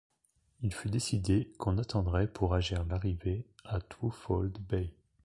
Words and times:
Il 0.63 0.73
fut 0.73 0.89
décidé 0.89 1.53
qu’on 1.59 1.77
attendrait 1.77 2.25
pour 2.25 2.55
agir 2.55 2.83
l’arrivée 2.87 3.45
à 3.63 3.79
Twofold-Bay. 3.79 4.95